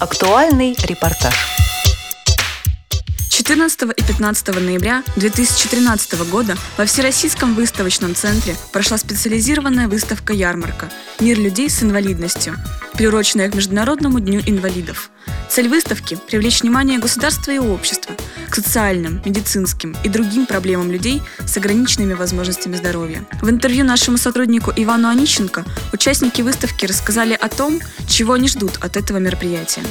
Актуальный 0.00 0.74
репортаж. 0.84 1.34
14 3.28 3.82
и 3.82 4.02
15 4.02 4.48
ноября 4.48 5.02
2013 5.16 6.30
года 6.30 6.56
во 6.78 6.86
Всероссийском 6.86 7.54
выставочном 7.54 8.14
центре 8.14 8.56
прошла 8.72 8.96
специализированная 8.96 9.88
выставка-ярмарка 9.88 10.88
«Мир 11.20 11.38
людей 11.38 11.68
с 11.68 11.82
инвалидностью», 11.82 12.56
приуроченная 13.00 13.50
к 13.50 13.54
Международному 13.54 14.20
дню 14.20 14.42
инвалидов. 14.44 15.10
Цель 15.48 15.68
выставки– 15.70 16.18
привлечь 16.28 16.60
внимание 16.60 16.98
государства 16.98 17.50
и 17.50 17.58
общества 17.58 18.14
к 18.50 18.54
социальным, 18.54 19.22
медицинским 19.24 19.96
и 20.04 20.10
другим 20.10 20.44
проблемам 20.44 20.90
людей 20.90 21.22
с 21.46 21.56
ограниченными 21.56 22.12
возможностями 22.12 22.76
здоровья. 22.76 23.24
В 23.40 23.48
интервью 23.48 23.86
нашему 23.86 24.18
сотруднику 24.18 24.70
Ивану 24.76 25.08
Онищенко 25.08 25.64
участники 25.94 26.42
выставки 26.42 26.84
рассказали 26.84 27.32
о 27.32 27.48
том, 27.48 27.80
чего 28.06 28.34
они 28.34 28.48
ждут 28.48 28.76
от 28.82 28.98
этого 28.98 29.16
мероприятия. 29.16 29.82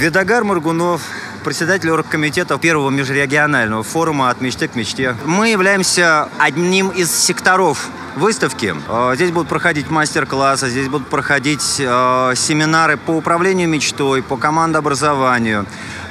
Видогар 0.00 0.42
Мургунов, 0.42 1.02
председатель 1.42 1.90
оргкомитета 1.90 2.58
первого 2.58 2.90
межрегионального 2.90 3.82
форума 3.82 4.30
«От 4.30 4.40
мечты 4.40 4.68
к 4.68 4.74
мечте». 4.74 5.16
Мы 5.24 5.48
являемся 5.48 6.28
одним 6.38 6.88
из 6.88 7.10
секторов 7.10 7.88
выставки. 8.16 8.74
Э, 8.88 9.12
здесь 9.14 9.30
будут 9.30 9.48
проходить 9.48 9.90
мастер-классы, 9.90 10.68
здесь 10.68 10.88
будут 10.88 11.08
проходить 11.08 11.76
э, 11.78 12.32
семинары 12.36 12.96
по 12.96 13.12
управлению 13.12 13.68
мечтой, 13.68 14.22
по 14.22 14.36
командообразованию 14.36 15.66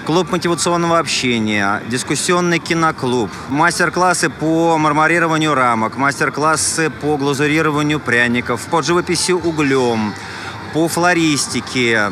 клуб 0.05 0.31
мотивационного 0.31 0.97
общения, 0.97 1.83
дискуссионный 1.87 2.57
киноклуб, 2.57 3.29
мастер-классы 3.49 4.31
по 4.31 4.77
марморированию 4.77 5.53
рамок, 5.53 5.97
мастер-классы 5.97 6.89
по 6.89 7.15
глазурированию 7.15 7.99
пряников, 7.99 8.61
по 8.71 8.81
живописи 8.81 9.33
углем, 9.33 10.15
по 10.73 10.87
флористике, 10.87 12.11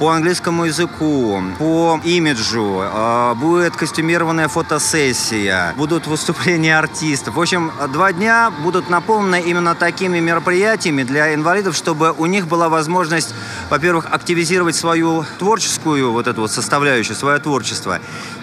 по 0.00 0.08
английскому 0.08 0.64
языку, 0.64 1.42
по 1.58 2.00
имиджу, 2.04 2.80
э, 2.82 3.34
будет 3.34 3.76
костюмированная 3.76 4.48
фотосессия, 4.48 5.74
будут 5.76 6.06
выступления 6.06 6.78
артистов. 6.78 7.34
В 7.34 7.40
общем, 7.40 7.70
два 7.92 8.10
дня 8.14 8.50
будут 8.50 8.88
наполнены 8.88 9.42
именно 9.42 9.74
такими 9.74 10.18
мероприятиями 10.18 11.02
для 11.02 11.34
инвалидов, 11.34 11.76
чтобы 11.76 12.14
у 12.16 12.24
них 12.24 12.46
была 12.46 12.70
возможность, 12.70 13.34
во-первых, 13.68 14.06
активизировать 14.10 14.74
свою 14.74 15.26
творческую 15.38 16.12
вот 16.12 16.26
эту 16.26 16.40
вот 16.40 16.50
составляющую, 16.50 17.14
свое 17.14 17.38
творчество, 17.38 17.98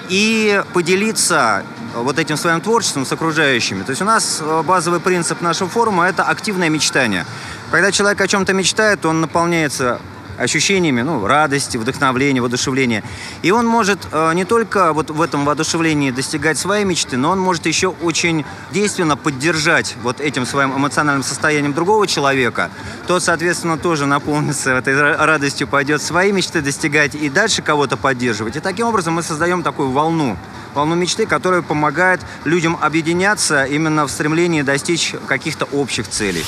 и 0.10 0.62
поделиться 0.74 1.64
вот 1.96 2.20
этим 2.20 2.38
своим 2.38 2.62
творчеством 2.62 3.04
с 3.04 3.12
окружающими. 3.12 3.82
То 3.82 3.90
есть 3.90 4.02
у 4.04 4.06
нас 4.06 4.44
э, 4.44 4.62
базовый 4.62 5.00
принцип 5.00 5.42
нашего 5.42 5.68
форума– 5.68 6.08
это 6.08 6.22
активное 6.22 6.70
мечтание. 6.70 7.26
Когда 7.72 7.92
человек 7.92 8.22
о 8.22 8.28
чем-то 8.28 8.54
мечтает, 8.54 9.08
он 9.08 9.22
наполняется 9.22 10.00
ощущениями 10.38 11.02
ну, 11.02 11.26
радости, 11.26 11.78
вдохновления, 11.78 12.42
воодушевления. 12.42 13.04
И 13.42 13.52
он 13.52 13.66
может 13.66 14.00
э, 14.12 14.34
не 14.34 14.46
только 14.46 14.94
вот 14.94 15.10
в 15.10 15.22
этом 15.22 15.46
воодушевлении 15.46 16.12
достигать 16.12 16.58
своей 16.58 16.86
мечты, 16.86 17.18
но 17.18 17.32
он 17.32 17.40
может 17.40 17.66
еще 17.66 17.90
очень 18.02 18.46
действенно 18.72 19.18
поддержать 19.18 19.96
вот 20.04 20.22
этим 20.22 20.46
своим 20.46 20.76
эмоциональным 20.76 21.24
состоянием 21.24 21.74
другого 21.74 22.08
человека. 22.08 22.70
Тот, 23.08 23.24
соответственно, 23.24 23.78
тоже 23.78 24.06
наполнится 24.06 24.72
этой 24.72 25.00
радостью, 25.16 25.68
пойдет 25.68 26.02
свои 26.02 26.32
мечты 26.32 26.62
достигать 26.62 27.16
и 27.16 27.30
дальше 27.30 27.62
кого-то 27.62 27.98
поддерживать. 27.98 28.56
И 28.56 28.60
таким 28.60 28.88
образом 28.88 29.14
мы 29.16 29.24
создаем 29.24 29.64
такую 29.64 29.90
волну 29.92 30.38
волну 30.74 30.96
мечты, 30.96 31.26
которая 31.26 31.62
помогает 31.62 32.22
людям 32.46 32.78
объединяться 32.82 33.66
именно 33.66 34.06
в 34.06 34.12
стремлении 34.12 34.62
достичь 34.62 35.14
каких-то 35.28 35.66
общих 35.66 36.08
целей. 36.08 36.46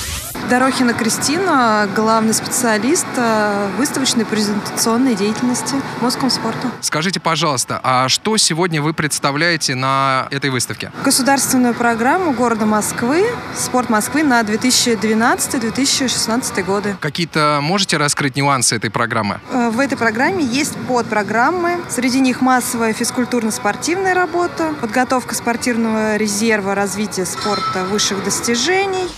Дорохина 0.50 0.92
Кристина, 0.94 1.88
главный 1.94 2.34
специалист 2.34 3.06
э, 3.16 3.68
выставочной 3.78 4.24
презентационной 4.24 5.14
деятельности 5.14 5.76
Москомспорта. 6.00 6.72
Скажите, 6.80 7.20
пожалуйста, 7.20 7.78
а 7.84 8.08
что 8.08 8.36
сегодня 8.36 8.82
вы 8.82 8.92
представляете 8.92 9.76
на 9.76 10.26
этой 10.32 10.50
выставке? 10.50 10.90
Государственную 11.04 11.72
программу 11.72 12.32
города 12.32 12.66
Москвы, 12.66 13.24
спорт 13.56 13.90
Москвы 13.90 14.24
на 14.24 14.40
2012-2016 14.40 16.64
годы. 16.64 16.96
Какие-то 17.00 17.60
можете 17.62 17.96
раскрыть 17.96 18.34
нюансы 18.34 18.74
этой 18.74 18.90
программы? 18.90 19.38
Э, 19.52 19.70
в 19.70 19.78
этой 19.78 19.96
программе 19.96 20.44
есть 20.44 20.76
подпрограммы. 20.88 21.78
Среди 21.88 22.18
них 22.18 22.40
массовая 22.40 22.92
физкультурно-спортивная 22.92 24.09
работа, 24.14 24.74
подготовка 24.80 25.34
спортивного 25.34 26.16
резерва, 26.16 26.74
развитие 26.74 27.26
спорта 27.26 27.84
высших 27.84 28.22
достижений. 28.24 29.08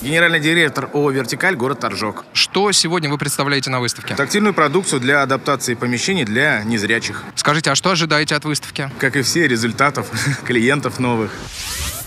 Генеральный 0.00 0.38
директор 0.38 0.88
ООО 0.92 1.10
«Вертикаль», 1.10 1.56
город 1.56 1.80
Торжок. 1.80 2.24
Что 2.32 2.70
сегодня 2.72 3.10
вы 3.10 3.18
представляете 3.18 3.68
на 3.70 3.80
выставке? 3.80 4.14
Тактильную 4.14 4.54
продукцию 4.54 5.00
для 5.00 5.22
адаптации 5.22 5.74
помещений 5.74 6.24
для 6.24 6.62
незрячих. 6.62 7.24
Скажите, 7.34 7.70
а 7.70 7.74
что 7.74 7.90
ожидаете 7.90 8.36
от 8.36 8.44
выставки? 8.44 8.90
Как 8.98 9.16
и 9.16 9.22
все, 9.22 9.48
результатов, 9.48 10.06
клиентов 10.44 11.00
новых. 11.00 11.32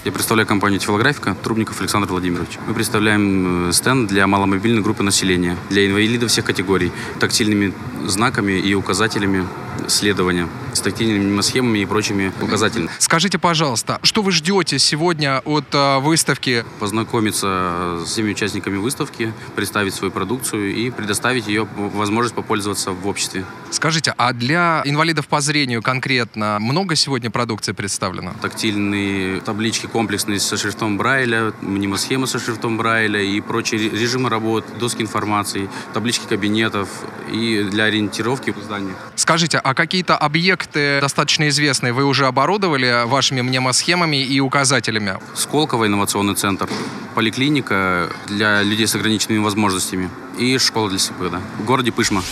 Я 0.03 0.11
представляю 0.11 0.47
компанию 0.47 0.79
«Тифлографика» 0.79 1.35
Трубников 1.35 1.79
Александр 1.79 2.07
Владимирович. 2.07 2.57
Мы 2.65 2.73
представляем 2.73 3.69
э, 3.69 3.71
стенд 3.71 4.09
для 4.09 4.25
маломобильной 4.25 4.81
группы 4.81 5.03
населения, 5.03 5.55
для 5.69 5.85
инвалидов 5.85 6.31
всех 6.31 6.45
категорий, 6.45 6.91
тактильными 7.19 7.71
знаками 8.07 8.53
и 8.53 8.73
указателями 8.73 9.45
следования 9.87 10.47
с 10.73 10.81
тактильными 10.81 11.41
схемами 11.41 11.79
и 11.79 11.85
прочими 11.85 12.31
указателями. 12.41 12.89
Скажите, 12.99 13.37
пожалуйста, 13.37 13.99
что 14.03 14.21
вы 14.21 14.31
ждете 14.31 14.79
сегодня 14.79 15.41
от 15.45 15.65
э, 15.73 15.99
выставки? 15.99 16.65
Познакомиться 16.79 17.99
с 18.05 18.09
всеми 18.09 18.31
участниками 18.31 18.77
выставки, 18.77 19.33
представить 19.55 19.93
свою 19.93 20.11
продукцию 20.11 20.73
и 20.75 20.89
предоставить 20.89 21.47
ее 21.47 21.67
возможность 21.75 22.35
попользоваться 22.35 22.91
в 22.91 23.07
обществе. 23.07 23.45
Скажите, 23.69 24.13
а 24.17 24.33
для 24.33 24.81
инвалидов 24.85 25.27
по 25.27 25.41
зрению 25.41 25.81
конкретно 25.81 26.57
много 26.59 26.95
сегодня 26.95 27.29
продукции 27.31 27.71
представлено? 27.71 28.33
Тактильные 28.41 29.41
таблички 29.41 29.85
комплексные 29.85 30.39
со 30.39 30.57
шрифтом 30.57 30.97
Брайля, 30.97 31.53
мнемосхемы 31.61 32.27
со 32.27 32.39
шрифтом 32.39 32.77
Брайля 32.77 33.21
и 33.21 33.39
прочие 33.41 33.89
режимы 33.89 34.29
работ, 34.29 34.65
доски 34.79 35.01
информации, 35.01 35.69
таблички 35.93 36.25
кабинетов 36.27 36.89
и 37.31 37.63
для 37.63 37.85
ориентировки 37.85 38.51
в 38.51 38.57
зданиях. 38.63 38.97
Скажите, 39.15 39.57
а 39.57 39.70
какие-то 39.73 40.17
объекты 40.17 40.99
достаточно 41.01 41.47
известные 41.49 41.93
вы 41.93 42.05
уже 42.05 42.27
оборудовали 42.27 43.05
вашими 43.05 43.41
мнемосхемами 43.41 44.23
и 44.23 44.39
указателями? 44.39 45.17
Сколково 45.35 45.87
инновационный 45.87 46.35
центр, 46.35 46.69
поликлиника 47.15 48.09
для 48.27 48.63
людей 48.63 48.87
с 48.87 48.95
ограниченными 48.95 49.43
возможностями 49.43 50.09
и 50.37 50.57
школа 50.57 50.89
для 50.89 50.99
слепых, 50.99 51.31
да, 51.31 51.41
в 51.59 51.65
городе 51.65 51.91
Пышма. 51.91 52.23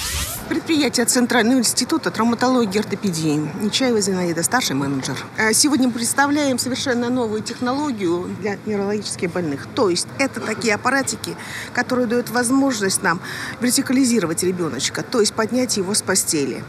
Предприятие 0.50 1.06
Центрального 1.06 1.60
института 1.60 2.10
травматологии 2.10 2.78
и 2.78 2.80
ортопедии. 2.80 3.48
Нечаева 3.62 4.02
Зинаида, 4.02 4.42
старший 4.42 4.76
менеджер. 4.76 5.16
А 5.38 5.54
сегодня 5.54 5.88
мы 5.88 5.94
представляем 5.94 6.58
совершенно 6.58 7.10
новую 7.10 7.44
технологию 7.44 8.36
для 8.42 8.58
неврологически 8.66 9.28
больных. 9.28 9.68
То 9.76 9.90
есть 9.92 10.08
это 10.18 10.40
такие 10.40 10.74
аппаратики, 10.74 11.36
которые 11.72 12.08
дают 12.08 12.32
возможность 12.32 13.04
нам 13.04 13.22
вертикализировать 13.62 14.42
ребеночка, 14.42 15.04
то 15.04 15.20
есть 15.20 15.34
поднять 15.34 15.78
его 15.78 15.94
с 15.94 16.02
постели. 16.02 16.64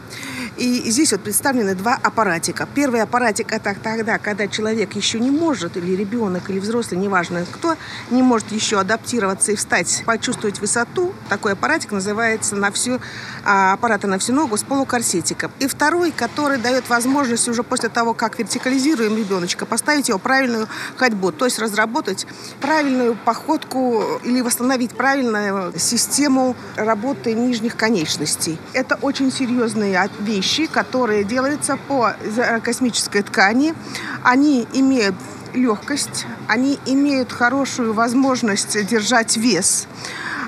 И 0.60 0.90
здесь 0.90 1.10
вот 1.12 1.22
представлены 1.22 1.74
два 1.74 1.98
аппаратика. 2.02 2.68
Первый 2.74 3.00
аппаратик 3.00 3.50
это 3.50 3.74
тогда, 3.82 4.18
когда 4.18 4.46
человек 4.46 4.92
еще 4.92 5.18
не 5.18 5.30
может, 5.30 5.78
или 5.78 5.96
ребенок, 5.96 6.50
или 6.50 6.58
взрослый, 6.58 7.00
неважно 7.00 7.46
кто, 7.50 7.76
не 8.10 8.22
может 8.22 8.52
еще 8.52 8.78
адаптироваться 8.78 9.52
и 9.52 9.56
встать, 9.56 10.02
почувствовать 10.04 10.60
высоту. 10.60 11.14
Такой 11.30 11.52
аппаратик 11.52 11.92
называется 11.92 12.56
на 12.56 12.70
всю 12.70 13.00
а, 13.42 13.72
аппарата 13.72 14.06
на 14.06 14.18
всю 14.18 14.34
ногу 14.34 14.58
с 14.58 14.62
полукорсетиком. 14.62 15.50
И 15.60 15.66
второй, 15.66 16.10
который 16.10 16.58
дает 16.58 16.90
возможность 16.90 17.48
уже 17.48 17.62
после 17.62 17.88
того, 17.88 18.12
как 18.12 18.38
вертикализируем 18.38 19.16
ребеночка, 19.16 19.64
поставить 19.64 20.10
его 20.10 20.18
правильную 20.18 20.68
ходьбу, 20.96 21.32
то 21.32 21.46
есть 21.46 21.58
разработать 21.58 22.26
правильную 22.60 23.16
походку 23.24 24.04
или 24.24 24.42
восстановить 24.42 24.90
правильную 24.90 25.72
систему 25.78 26.54
работы 26.76 27.32
нижних 27.32 27.76
конечностей. 27.76 28.58
Это 28.74 28.98
очень 29.00 29.32
серьезные 29.32 30.10
вещи, 30.18 30.49
которые 30.66 31.24
делаются 31.24 31.76
по 31.76 32.14
космической 32.62 33.22
ткани. 33.22 33.74
Они 34.22 34.66
имеют 34.72 35.14
легкость, 35.54 36.26
они 36.48 36.78
имеют 36.86 37.32
хорошую 37.32 37.92
возможность 37.92 38.86
держать 38.86 39.36
вес. 39.36 39.86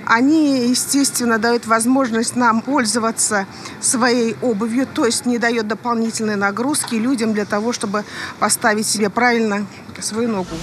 Они, 0.05 0.69
естественно, 0.69 1.39
дают 1.39 1.67
возможность 1.67 2.35
нам 2.35 2.61
пользоваться 2.61 3.47
своей 3.81 4.37
обувью, 4.43 4.87
то 4.87 5.07
есть 5.07 5.27
не 5.27 5.39
дает 5.39 5.69
дополнительной 5.69 6.37
нагрузки 6.37 6.97
людям 6.97 7.33
для 7.33 7.45
того, 7.45 7.73
чтобы 7.73 8.05
поставить 8.41 8.87
себе 8.87 9.11
правильно 9.11 9.67
свою 10.01 10.29
ногу. 10.29 10.57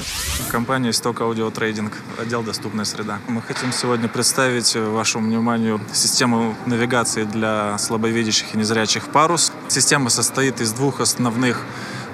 Компания 0.47 0.89
«Исток 0.89 1.21
Аудио 1.21 1.51
Трейдинг», 1.51 1.93
отдел 2.17 2.41
«Доступная 2.41 2.85
среда». 2.85 3.19
Мы 3.27 3.41
хотим 3.41 3.71
сегодня 3.71 4.07
представить 4.07 4.75
вашему 4.75 5.27
вниманию 5.27 5.79
систему 5.93 6.55
навигации 6.65 7.23
для 7.23 7.77
слабовидящих 7.77 8.55
и 8.55 8.57
незрячих 8.57 9.09
«Парус». 9.09 9.51
Система 9.67 10.09
состоит 10.09 10.59
из 10.61 10.71
двух 10.73 11.01
основных 11.01 11.61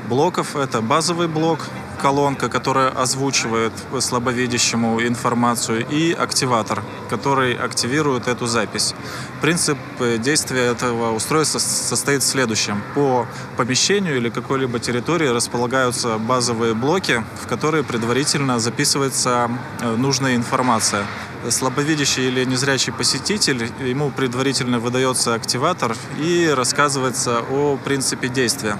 блоков. 0.10 0.56
Это 0.56 0.81
базовый 0.81 1.27
блок, 1.27 1.60
колонка, 1.95 2.50
которая 2.50 2.89
озвучивает 2.89 3.74
слабовидящему 4.00 5.01
информацию, 5.01 5.86
и 5.89 6.13
активатор, 6.13 6.83
который 7.09 7.53
активирует 7.56 8.27
эту 8.27 8.47
запись. 8.47 8.94
Принцип 9.42 9.77
э, 10.00 10.18
действия 10.18 10.65
этого 10.65 11.13
устройства 11.13 11.59
состоит 11.59 12.24
в 12.24 12.25
следующем. 12.25 12.81
По 12.94 13.27
помещению 13.57 14.18
или 14.18 14.30
какой-либо 14.30 14.80
территории 14.80 15.27
располагаются 15.27 16.18
базовые 16.18 16.74
блоки, 16.74 17.24
в 17.42 17.47
которые 17.47 17.83
предварительно 17.83 18.59
записывается 18.59 19.50
э, 19.81 19.95
нужная 19.95 20.36
информация 20.36 21.06
слабовидящий 21.50 22.27
или 22.27 22.44
незрячий 22.44 22.92
посетитель, 22.92 23.69
ему 23.80 24.09
предварительно 24.09 24.80
выдается 24.80 25.33
активатор 25.33 25.95
и 26.19 26.51
рассказывается 26.56 27.42
о 27.51 27.77
принципе 27.77 28.27
действия. 28.30 28.77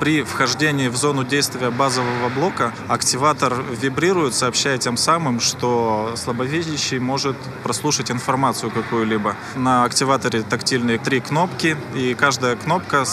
При 0.00 0.22
вхождении 0.22 0.88
в 0.88 0.96
зону 0.96 1.24
действия 1.24 1.70
базового 1.70 2.28
блока 2.28 2.72
активатор 2.88 3.54
вибрирует, 3.80 4.34
сообщая 4.34 4.76
тем 4.76 4.96
самым, 4.96 5.40
что 5.40 6.14
слабовидящий 6.16 6.98
может 6.98 7.36
прослушать 7.62 8.10
информацию 8.10 8.70
какую-либо. 8.70 9.36
На 9.54 9.84
активаторе 9.84 10.42
тактильные 10.42 10.98
три 10.98 11.20
кнопки, 11.20 11.76
и 11.94 12.14
каждая 12.14 12.56
кнопка 12.56 13.04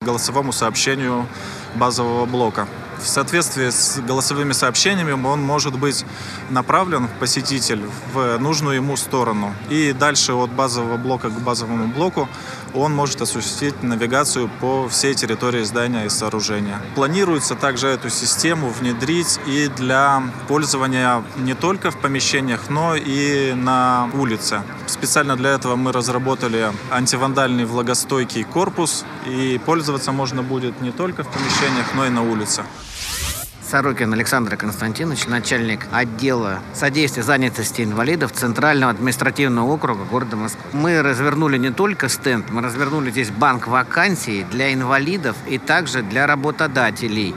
голосовому 0.00 0.52
сообщению 0.52 1.26
базового 1.74 2.24
блока. 2.24 2.66
В 2.98 3.06
соответствии 3.06 3.70
с 3.70 4.00
голосовыми 4.00 4.52
сообщениями 4.52 5.12
он 5.12 5.40
может 5.40 5.78
быть 5.78 6.04
направлен, 6.50 7.08
посетитель, 7.20 7.82
в 8.12 8.38
нужную 8.38 8.76
ему 8.76 8.96
сторону. 8.96 9.54
И 9.70 9.92
дальше 9.92 10.32
от 10.32 10.50
базового 10.50 10.96
блока 10.96 11.28
к 11.28 11.40
базовому 11.40 11.88
блоку 11.88 12.28
он 12.74 12.94
может 12.94 13.20
осуществить 13.20 13.82
навигацию 13.82 14.50
по 14.60 14.88
всей 14.88 15.14
территории 15.14 15.62
здания 15.62 16.06
и 16.06 16.08
сооружения. 16.08 16.80
Планируется 16.94 17.54
также 17.54 17.88
эту 17.88 18.10
систему 18.10 18.70
внедрить 18.70 19.38
и 19.46 19.68
для 19.68 20.22
пользования 20.48 21.22
не 21.36 21.54
только 21.54 21.90
в 21.90 21.98
помещениях, 21.98 22.68
но 22.68 22.94
и 22.94 23.52
на 23.54 24.10
улице. 24.14 24.62
Специально 24.86 25.36
для 25.36 25.50
этого 25.50 25.76
мы 25.76 25.92
разработали 25.92 26.70
антивандальный 26.90 27.64
влагостойкий 27.64 28.44
корпус, 28.44 29.04
и 29.26 29.60
пользоваться 29.64 30.12
можно 30.12 30.42
будет 30.42 30.80
не 30.80 30.90
только 30.90 31.22
в 31.22 31.28
помещениях, 31.28 31.86
но 31.94 32.06
и 32.06 32.10
на 32.10 32.22
улице. 32.22 32.62
Сорокин 33.70 34.14
Александр 34.14 34.56
Константинович, 34.56 35.26
начальник 35.26 35.88
отдела 35.92 36.60
содействия 36.72 37.22
занятости 37.22 37.82
инвалидов 37.82 38.32
Центрального 38.32 38.90
административного 38.90 39.70
округа 39.70 40.04
города 40.04 40.36
Москвы. 40.36 40.62
Мы 40.72 41.02
развернули 41.02 41.58
не 41.58 41.70
только 41.70 42.08
стенд, 42.08 42.46
мы 42.50 42.62
развернули 42.62 43.10
здесь 43.10 43.28
банк 43.28 43.66
вакансий 43.66 44.46
для 44.50 44.72
инвалидов 44.72 45.36
и 45.46 45.58
также 45.58 46.00
для 46.02 46.26
работодателей. 46.26 47.34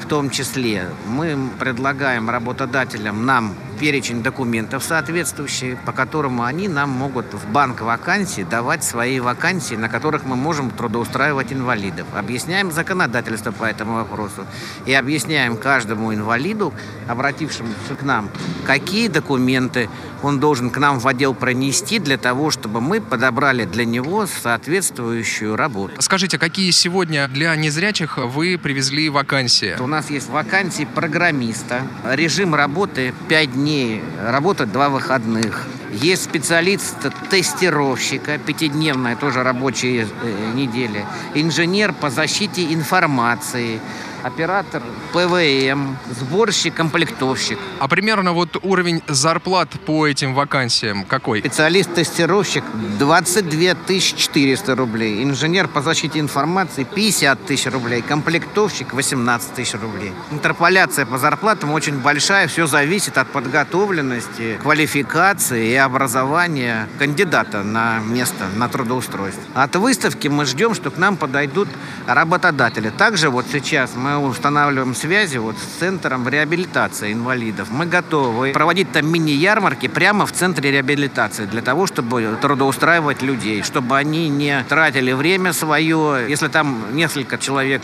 В 0.00 0.06
том 0.06 0.30
числе 0.30 0.88
мы 1.06 1.36
предлагаем 1.58 2.30
работодателям 2.30 3.26
нам 3.26 3.54
перечень 3.78 4.22
документов 4.22 4.82
соответствующие, 4.82 5.76
по 5.84 5.92
которому 5.92 6.44
они 6.44 6.68
нам 6.68 6.90
могут 6.90 7.32
в 7.34 7.48
банк 7.50 7.80
вакансий 7.80 8.44
давать 8.44 8.84
свои 8.84 9.20
вакансии, 9.20 9.74
на 9.74 9.88
которых 9.88 10.24
мы 10.24 10.36
можем 10.36 10.70
трудоустраивать 10.70 11.52
инвалидов. 11.52 12.06
Объясняем 12.14 12.72
законодательство 12.72 13.52
по 13.52 13.64
этому 13.64 13.94
вопросу 13.94 14.46
и 14.86 14.92
объясняем 14.92 15.56
каждому 15.56 16.12
инвалиду, 16.14 16.72
обратившемуся 17.08 17.94
к 17.98 18.02
нам, 18.02 18.30
какие 18.64 19.08
документы 19.08 19.88
он 20.22 20.40
должен 20.40 20.70
к 20.70 20.78
нам 20.78 20.98
в 20.98 21.06
отдел 21.06 21.34
пронести 21.34 21.98
для 21.98 22.16
того, 22.16 22.50
чтобы 22.50 22.80
мы 22.80 23.00
подобрали 23.00 23.64
для 23.64 23.84
него 23.84 24.26
соответствующую 24.26 25.56
работу. 25.56 25.94
Скажите, 26.00 26.38
какие 26.38 26.70
сегодня 26.70 27.28
для 27.28 27.54
незрячих 27.54 28.18
вы 28.18 28.58
привезли 28.58 29.08
вакансии? 29.08 29.76
У 29.78 29.86
нас 29.86 30.10
есть 30.10 30.28
вакансии 30.30 30.86
программиста, 30.94 31.82
режим 32.04 32.54
работы 32.54 33.14
5 33.28 33.52
дней 33.52 33.65
дней, 33.66 34.00
работать 34.22 34.70
два 34.70 34.88
выходных. 34.90 35.66
Есть 35.90 36.22
специалист-тестировщика, 36.22 38.38
пятидневная 38.38 39.16
тоже 39.16 39.42
рабочая 39.42 40.06
э, 40.06 40.52
неделя. 40.54 41.04
Инженер 41.34 41.92
по 41.92 42.08
защите 42.08 42.72
информации– 42.72 43.80
оператор 44.22 44.82
ПВМ, 45.12 45.96
сборщик, 46.10 46.74
комплектовщик. 46.74 47.58
А 47.78 47.88
примерно 47.88 48.32
вот 48.32 48.56
уровень 48.62 49.02
зарплат 49.08 49.70
по 49.86 50.06
этим 50.06 50.34
вакансиям 50.34 51.04
какой? 51.04 51.40
Специалист-тестировщик 51.40 52.64
22 52.98 53.74
400 53.98 54.74
рублей. 54.74 55.22
Инженер 55.22 55.68
по 55.68 55.82
защите 55.82 56.20
информации 56.20 56.84
50 56.84 57.46
тысяч 57.46 57.70
рублей. 57.70 58.02
Комплектовщик 58.02 58.92
18 58.92 59.54
тысяч 59.54 59.74
рублей. 59.74 60.12
Интерполяция 60.30 61.06
по 61.06 61.18
зарплатам 61.18 61.72
очень 61.72 61.98
большая. 61.98 62.48
Все 62.48 62.66
зависит 62.66 63.18
от 63.18 63.28
подготовленности, 63.28 64.58
квалификации 64.62 65.70
и 65.70 65.74
образования 65.74 66.88
кандидата 66.98 67.62
на 67.62 67.98
место, 68.00 68.46
на 68.56 68.68
трудоустройство. 68.68 69.42
От 69.54 69.76
выставки 69.76 70.28
мы 70.28 70.44
ждем, 70.44 70.74
что 70.74 70.90
к 70.90 70.98
нам 70.98 71.16
подойдут 71.16 71.68
работодатели. 72.06 72.90
Также 72.90 73.30
вот 73.30 73.46
сейчас 73.50 73.92
мы 73.94 74.15
устанавливаем 74.24 74.94
связи 74.94 75.38
вот 75.38 75.56
с 75.58 75.78
центром 75.78 76.28
реабилитации 76.28 77.12
инвалидов. 77.12 77.68
Мы 77.70 77.86
готовы 77.86 78.52
проводить 78.52 78.92
там 78.92 79.10
мини-ярмарки 79.10 79.88
прямо 79.88 80.26
в 80.26 80.32
центре 80.32 80.70
реабилитации 80.70 81.46
для 81.46 81.62
того, 81.62 81.86
чтобы 81.86 82.38
трудоустраивать 82.40 83.22
людей, 83.22 83.62
чтобы 83.62 83.96
они 83.96 84.28
не 84.28 84.64
тратили 84.68 85.12
время 85.12 85.52
свое. 85.52 86.26
Если 86.28 86.48
там 86.48 86.94
несколько 86.96 87.38
человек 87.38 87.82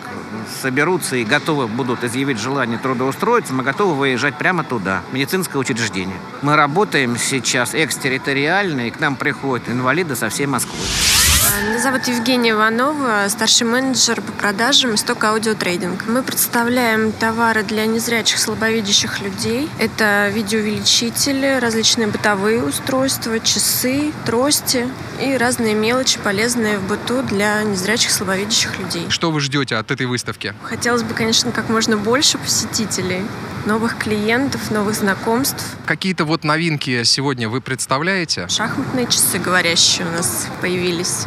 соберутся 0.60 1.16
и 1.16 1.24
готовы 1.24 1.68
будут 1.68 2.04
изъявить 2.04 2.38
желание 2.38 2.78
трудоустроиться, 2.78 3.52
мы 3.52 3.62
готовы 3.62 3.94
выезжать 3.94 4.36
прямо 4.36 4.64
туда, 4.64 5.02
в 5.10 5.14
медицинское 5.14 5.58
учреждение. 5.58 6.16
Мы 6.42 6.56
работаем 6.56 7.16
сейчас 7.16 7.74
экстерриториально, 7.74 8.88
и 8.88 8.90
к 8.90 9.00
нам 9.00 9.16
приходят 9.16 9.68
инвалиды 9.68 10.16
со 10.16 10.28
всей 10.28 10.46
Москвы. 10.46 11.31
Меня 11.60 11.78
зовут 11.78 12.08
Евгения 12.08 12.52
Иванова, 12.52 13.26
старший 13.28 13.66
менеджер 13.66 14.22
по 14.22 14.32
продажам 14.32 14.94
«Исток 14.94 15.22
Аудиотрейдинг». 15.22 16.06
Мы 16.06 16.22
представляем 16.22 17.12
товары 17.12 17.62
для 17.62 17.84
незрячих, 17.84 18.38
слабовидящих 18.38 19.20
людей. 19.20 19.68
Это 19.78 20.30
видеоувеличители, 20.32 21.58
различные 21.60 22.08
бытовые 22.08 22.64
устройства, 22.64 23.38
часы, 23.38 24.12
трости 24.24 24.88
и 25.20 25.36
разные 25.36 25.74
мелочи, 25.74 26.18
полезные 26.24 26.78
в 26.78 26.88
быту 26.88 27.22
для 27.22 27.62
незрячих, 27.62 28.12
слабовидящих 28.12 28.78
людей. 28.78 29.06
Что 29.10 29.30
вы 29.30 29.40
ждете 29.40 29.76
от 29.76 29.90
этой 29.90 30.06
выставки? 30.06 30.54
Хотелось 30.62 31.02
бы, 31.02 31.12
конечно, 31.12 31.52
как 31.52 31.68
можно 31.68 31.98
больше 31.98 32.38
посетителей, 32.38 33.22
новых 33.66 33.98
клиентов, 33.98 34.70
новых 34.70 34.94
знакомств. 34.94 35.62
Какие-то 35.86 36.24
вот 36.24 36.44
новинки 36.44 37.04
сегодня 37.04 37.50
вы 37.50 37.60
представляете? 37.60 38.48
Шахматные 38.48 39.06
часы 39.06 39.38
говорящие 39.38 40.06
у 40.06 40.12
нас 40.12 40.46
появились. 40.62 41.26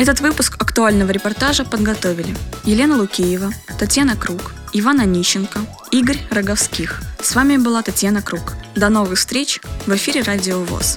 Этот 0.00 0.20
выпуск 0.20 0.56
актуального 0.58 1.10
репортажа 1.10 1.62
подготовили 1.62 2.34
Елена 2.64 2.96
Лукеева, 2.96 3.52
Татьяна 3.78 4.16
Круг, 4.16 4.54
Иван 4.72 5.00
Онищенко, 5.00 5.60
Игорь 5.90 6.16
Роговских. 6.30 7.02
С 7.22 7.34
вами 7.34 7.58
была 7.58 7.82
Татьяна 7.82 8.22
Круг. 8.22 8.54
До 8.74 8.88
новых 8.88 9.18
встреч 9.18 9.60
в 9.84 9.94
эфире 9.94 10.22
Радио 10.22 10.60
ВОЗ. 10.60 10.96